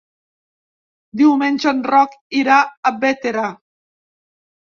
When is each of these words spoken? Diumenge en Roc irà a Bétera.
Diumenge 1.21 1.67
en 1.73 1.83
Roc 1.95 2.15
irà 2.39 2.57
a 2.91 2.93
Bétera. 3.03 3.47